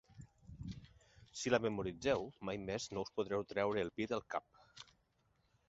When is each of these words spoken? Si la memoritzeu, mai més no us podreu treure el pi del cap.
Si 1.41 1.51
la 1.53 1.59
memoritzeu, 1.65 2.25
mai 2.51 2.61
més 2.63 2.89
no 2.95 3.03
us 3.07 3.13
podreu 3.19 3.47
treure 3.53 3.85
el 3.87 3.95
pi 4.01 4.11
del 4.15 4.27
cap. 4.35 4.91